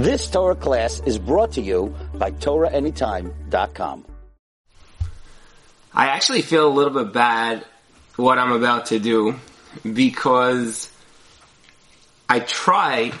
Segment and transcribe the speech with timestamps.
[0.00, 4.06] This Torah class is brought to you by TorahAnytime.com.
[5.92, 7.66] I actually feel a little bit bad
[8.16, 9.36] what I'm about to do
[9.84, 10.90] because
[12.30, 13.12] I try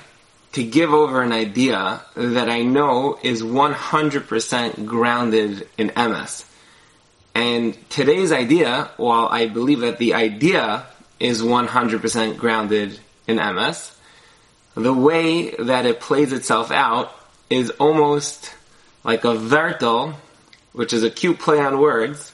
[0.52, 6.46] to give over an idea that I know is 100% grounded in emes.
[7.34, 10.86] And today's idea, while I believe that the idea
[11.18, 13.94] is 100% grounded in emes,
[14.82, 17.14] the way that it plays itself out
[17.48, 18.54] is almost
[19.04, 20.14] like a vertel,
[20.72, 22.32] which is a cute play on words.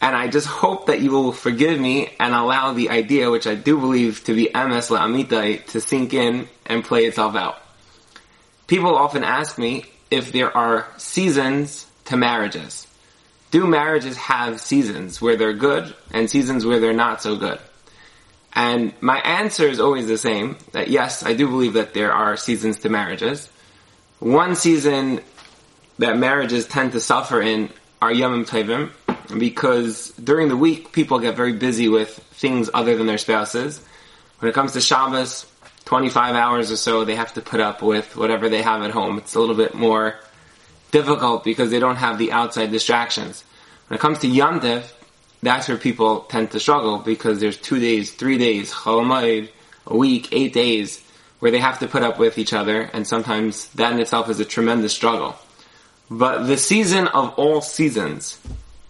[0.00, 3.56] And I just hope that you will forgive me and allow the idea, which I
[3.56, 7.60] do believe to be emes la'amitai, to sink in and play itself out.
[8.68, 12.86] People often ask me if there are seasons to marriages.
[13.50, 17.58] Do marriages have seasons where they're good and seasons where they're not so good?
[18.54, 22.36] And my answer is always the same, that yes, I do believe that there are
[22.36, 23.48] seasons to marriages.
[24.18, 25.20] One season
[25.98, 28.90] that marriages tend to suffer in are Yom Tovim,
[29.36, 33.80] because during the week, people get very busy with things other than their spouses.
[34.38, 35.46] When it comes to Shabbos,
[35.84, 39.18] 25 hours or so, they have to put up with whatever they have at home.
[39.18, 40.18] It's a little bit more
[40.90, 43.44] difficult because they don't have the outside distractions.
[43.88, 44.90] When it comes to Yom Tov,
[45.42, 49.48] that's where people tend to struggle because there's two days, three days, Chol
[49.86, 51.02] a week, eight days,
[51.38, 54.40] where they have to put up with each other, and sometimes that in itself is
[54.40, 55.36] a tremendous struggle.
[56.10, 58.40] But the season of all seasons,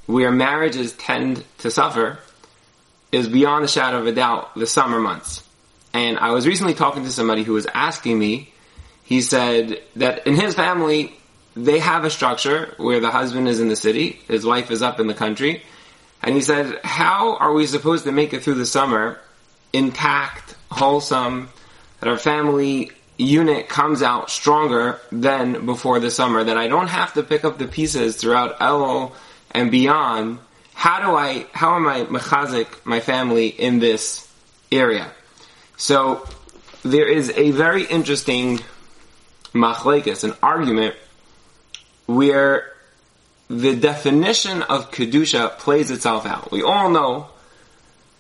[0.07, 2.19] where marriages tend to suffer,
[3.13, 5.43] is beyond a shadow of a doubt the summer months.
[5.93, 8.53] And I was recently talking to somebody who was asking me,
[9.05, 11.15] he said that in his family,
[11.57, 15.01] they have a structure where the husband is in the city, his wife is up
[15.01, 15.63] in the country,
[16.23, 19.19] and he said, how are we supposed to make it through the summer
[19.73, 21.49] intact, wholesome,
[22.01, 27.15] that our family unit comes out stronger than before the summer, that I don't have
[27.15, 29.13] to pick up the pieces throughout Elul
[29.51, 30.39] and beyond.
[30.75, 34.31] How do I, how am I mechazik my family in this
[34.71, 35.11] area?
[35.77, 36.27] So,
[36.85, 38.61] there is a very interesting
[39.53, 40.95] machlokes, an argument
[42.07, 42.73] where
[43.49, 46.53] the definition of Kedusha plays itself out.
[46.53, 47.29] We all know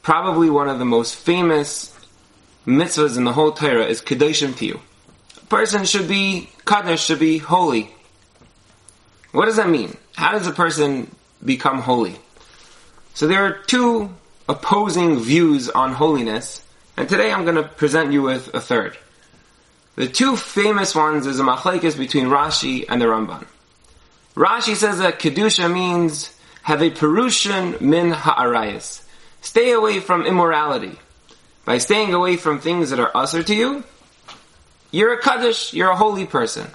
[0.02, 1.94] probably one of the most famous
[2.66, 4.80] mitzvahs in the whole Torah is Kedoshim Tihyu.
[5.36, 7.94] A person should be, Kadosh should be holy.
[9.32, 9.96] What does that mean?
[10.16, 11.14] How does a person
[11.44, 12.16] become holy?
[13.14, 14.10] So there are two
[14.48, 16.62] opposing views on holiness,
[16.96, 18.96] and today I'm going to present you with a third.
[19.96, 23.46] The two famous ones is a machlokes between Rashi and the Ramban.
[24.38, 26.32] Rashi says that Kedusha means
[26.62, 29.02] have a Perushim min ha'arayas.
[29.40, 30.96] Stay away from immorality.
[31.64, 33.82] By staying away from things that are assur to you,
[34.92, 36.68] you're a Kaddish, you're a holy person.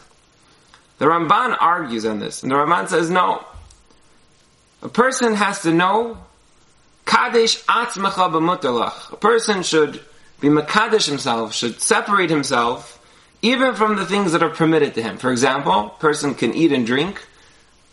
[0.97, 3.46] The Ramban argues on this, and the Ramban says no.
[4.81, 6.18] A person has to know
[7.06, 9.13] Kaddish atzmacha b'mutalach.
[9.13, 10.01] A person should
[10.41, 13.00] be Mekadesh himself, should separate himself
[13.41, 15.18] even from the things that are permitted to him.
[15.18, 17.25] For example, a person can eat and drink,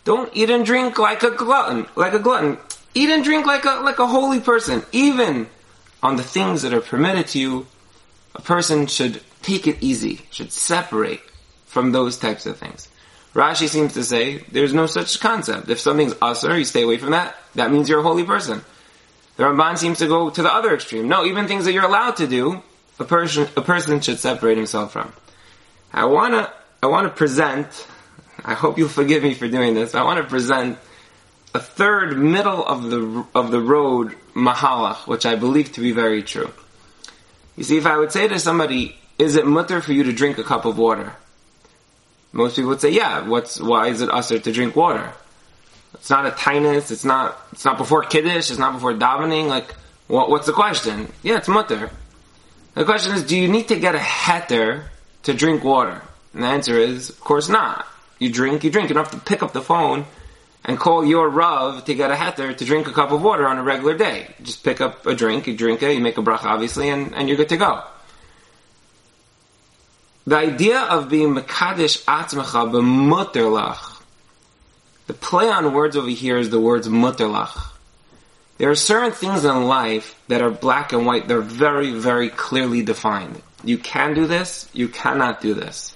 [0.03, 2.57] don't eat and drink like a glutton, like a glutton.
[2.93, 4.83] Eat and drink like a, like a holy person.
[4.91, 5.47] Even
[6.01, 7.67] on the things that are permitted to you,
[8.35, 11.21] a person should take it easy, should separate
[11.65, 12.89] from those types of things.
[13.33, 15.69] Rashi seems to say there's no such concept.
[15.69, 17.35] If something's assur, you stay away from that.
[17.55, 18.61] That means you're a holy person.
[19.37, 21.07] The Ramban seems to go to the other extreme.
[21.07, 22.61] No, even things that you're allowed to do,
[22.99, 25.13] a person a person should separate himself from.
[25.93, 26.51] I wanna
[26.83, 27.87] I wanna present
[28.43, 29.93] I hope you'll forgive me for doing this.
[29.93, 30.77] I want to present
[31.53, 36.23] a third middle of the of the road mehalech, which I believe to be very
[36.23, 36.51] true.
[37.55, 40.37] You see, if I would say to somebody, "Is it mutter for you to drink
[40.37, 41.13] a cup of water?"
[42.31, 45.13] Most people would say, "Yeah." What's why is it assur to drink water?
[45.95, 46.89] It's not a taanis.
[46.89, 47.37] It's not.
[47.51, 48.49] It's not before kiddush.
[48.49, 49.47] It's not before davening.
[49.47, 49.75] Like,
[50.07, 51.11] what, what's the question?
[51.21, 51.91] Yeah, it's mutter.
[52.73, 54.85] The question is, do you need to get a heter
[55.23, 56.01] to drink water?
[56.33, 57.85] And the answer is, of course not.
[58.21, 58.89] You drink, you drink.
[58.89, 60.05] You don't have to pick up the phone
[60.63, 63.57] and call your Rav to get a heter to drink a cup of water on
[63.57, 64.27] a regular day.
[64.43, 67.27] Just pick up a drink, you drink it, you make a bracha obviously, and, and
[67.27, 67.83] you're good to go.
[70.27, 74.03] The idea of being Mekadesh Atzmacha b'muterlach,
[75.07, 77.71] the play on words over here is the words muterlach.
[78.59, 82.83] There are certain things in life that are black and white, they're very, very clearly
[82.83, 83.41] defined.
[83.63, 85.95] You can do this, you cannot do this.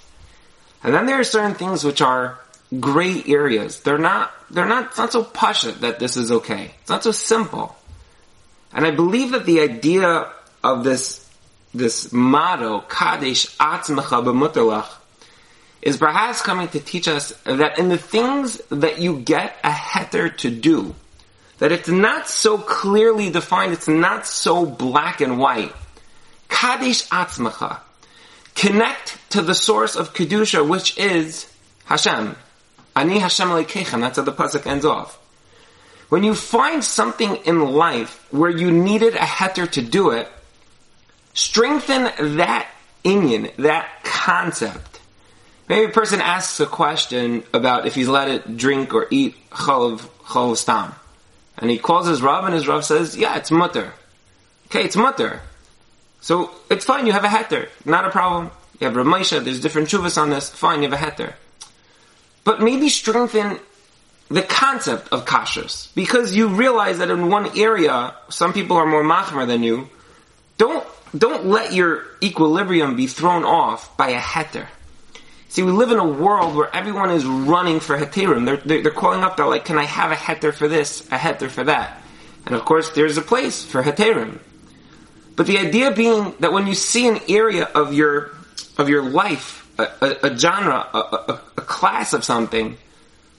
[0.82, 2.38] And then there are certain things which are
[2.80, 3.80] gray areas.
[3.80, 6.70] They're not, they're not, it's not so pasha that this is okay.
[6.80, 7.76] It's not so simple.
[8.72, 10.30] And I believe that the idea
[10.62, 11.28] of this,
[11.74, 14.88] this motto, Kadesh Atzmecha B'mutalach,
[15.82, 20.36] is perhaps coming to teach us that in the things that you get a heter
[20.38, 20.94] to do,
[21.58, 25.72] that it's not so clearly defined, it's not so black and white.
[26.48, 27.80] Kadesh atzmacha.
[28.56, 31.52] Connect to the source of Kedusha, which is
[31.84, 32.36] Hashem.
[32.96, 34.00] Ani Hashem Elokeichem.
[34.00, 35.18] That's how the pasuk ends off.
[36.08, 40.28] When you find something in life where you needed a heter to do it,
[41.34, 42.68] strengthen that
[43.04, 45.00] inyan, that concept.
[45.68, 50.00] Maybe a person asks a question about if he's allowed to drink or eat chalav,
[50.24, 50.94] chalav stam.
[51.58, 53.92] And he calls his Rav and his Rav says, yeah, it's mutter.
[54.66, 55.42] Okay, it's mutter.
[56.26, 57.68] So it's fine, you have a heter.
[57.84, 58.50] Not a problem.
[58.80, 60.50] You have Rav Moshe, there's different chuvas on this.
[60.50, 61.34] Fine, you have a heter.
[62.42, 63.60] But maybe strengthen
[64.28, 65.94] the concept of kashrus.
[65.94, 69.88] Because you realize that in one area, some people are more machmir than you.
[70.58, 70.84] Don't,
[71.16, 74.66] don't let your equilibrium be thrown off by a heter.
[75.50, 78.46] See, we live in a world where everyone is running for heterim.
[78.46, 81.18] They're, they're, they're, calling up, they're like, can I have a heter for this, a
[81.18, 82.02] heter for that?
[82.46, 84.40] And of course, there's a place for heterim.
[85.36, 88.30] But the idea being that when you see an area of your,
[88.78, 92.78] of your life, a, a, a genre, a, a, class of something,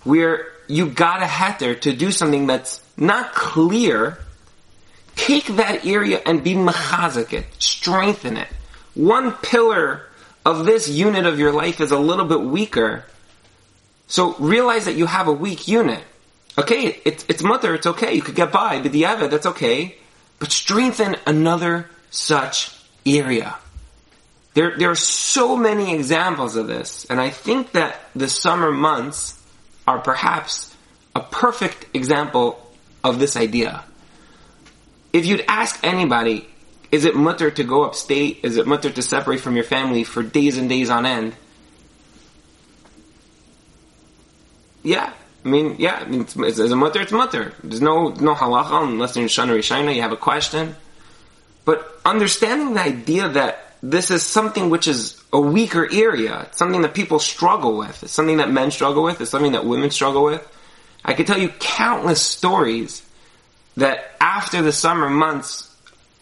[0.04, 4.20] where you got a heter to do something that's not clear,
[5.16, 8.48] take that area and be mechazik it, strengthen it.
[8.94, 10.04] One pillar
[10.46, 13.06] of this unit of your life is a little bit weaker.
[14.08, 16.04] So realize that you have a weak unit.
[16.58, 19.98] Okay, it's, it's mother, it's okay, you could get by, but the Eva, that's okay.
[20.40, 22.72] But strengthen another such
[23.06, 23.56] area.
[24.54, 29.40] There, there are so many examples of this, and I think that the summer months
[29.88, 30.76] are perhaps
[31.16, 32.60] a perfect example
[33.04, 33.84] of this idea.
[35.14, 36.48] If you'd ask anybody,
[36.92, 38.40] is it mutter to go upstate?
[38.44, 41.36] Is it mutter to separate from your family for days and days on end?
[44.84, 45.12] Yeah.
[45.48, 47.54] I mean, yeah, it's, it's, it's a mutter, it's mutter.
[47.64, 50.76] There's no, no halacha unless you're in Shana Rishona, you have a question.
[51.64, 56.82] But understanding the idea that this is something which is a weaker area, it's something
[56.82, 60.26] that people struggle with, it's something that men struggle with, it's something that women struggle
[60.26, 60.46] with.
[61.06, 63.08] I could tell you countless stories
[63.78, 65.74] that after the summer months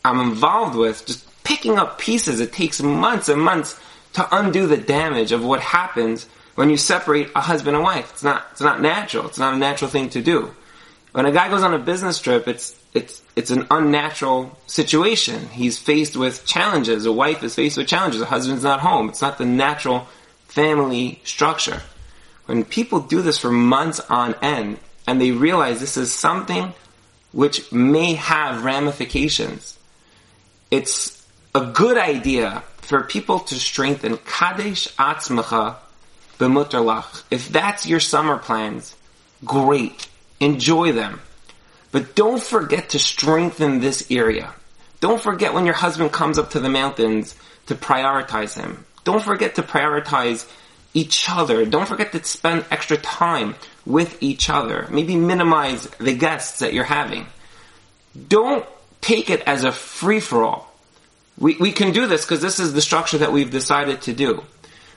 [0.04, 2.42] I'm involved with, just picking up pieces.
[2.42, 3.80] It takes months and months
[4.14, 8.12] to undo the damage of what happens when you separate a husband and wife.
[8.12, 9.28] It's not, it's not natural.
[9.28, 10.54] It's not a natural thing to do.
[11.12, 15.48] When a guy goes on a business trip, it's, it's, it's an unnatural situation.
[15.48, 17.06] He's faced with challenges.
[17.06, 18.22] A wife is faced with challenges.
[18.22, 19.10] A husband's not home.
[19.10, 20.08] It's not the natural
[20.48, 21.82] family structure.
[22.46, 26.74] When people do this for months on end and they realize this is something
[27.32, 29.76] which may have ramifications
[30.72, 35.78] it's a good idea for people to strengthen Kadesh Atzmacha
[36.38, 37.24] b'muterlach.
[37.32, 38.96] If that's your summer plans,
[39.44, 40.08] great.
[40.40, 41.22] Enjoy them.
[41.92, 44.54] But don't forget to strengthen this area.
[45.00, 47.36] Don't forget when your husband comes up to the mountains
[47.68, 48.86] to prioritize him.
[49.04, 50.50] Don't forget to prioritize
[50.94, 51.66] each other.
[51.66, 53.56] Don't forget to spend extra time
[53.86, 54.88] with each other.
[54.90, 57.28] Maybe minimize the guests that you're having.
[58.28, 58.66] Don't
[59.02, 60.74] take it as a free for all.
[61.38, 64.44] We, we can do this because this is the structure that we've decided to do.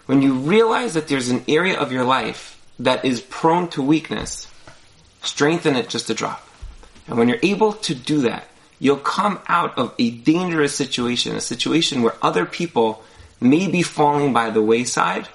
[0.09, 4.51] When you realize that there's an area of your life that is prone to weakness,
[5.21, 6.49] strengthen it just a drop.
[7.07, 11.43] And when you're able to do that, you'll come out of a dangerous situation, a
[11.43, 13.05] situation where other people
[13.39, 15.29] may be falling by the wayside,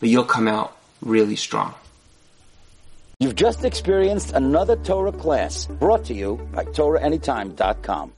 [0.00, 1.74] but you'll come out really strong.
[3.20, 8.12] You've just experienced another Torah class brought to you by TorahAnytime.com.